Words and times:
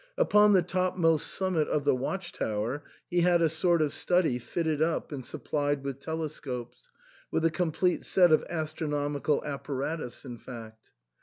Upon 0.17 0.53
the 0.53 0.63
topmost 0.63 1.27
summit 1.27 1.67
of 1.67 1.83
the 1.85 1.93
watch 1.93 2.31
tower 2.31 2.83
he 3.07 3.21
had 3.21 3.43
a 3.43 3.47
sort 3.47 3.83
of 3.83 3.93
study 3.93 4.39
fitted 4.39 4.81
up 4.81 5.11
and 5.11 5.23
supplied 5.23 5.83
with 5.83 5.99
telescopes— 5.99 6.89
with 7.31 7.45
a 7.45 7.51
complete 7.51 8.03
set 8.03 8.31
of 8.31 8.43
astronomical 8.49 9.45
apparatus, 9.45 10.25
in 10.25 10.39
fact. 10.39 10.89